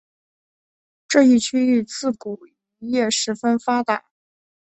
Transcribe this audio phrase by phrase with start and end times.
[1.07, 2.39] 这一区域自古
[2.79, 4.03] 渔业十分发达。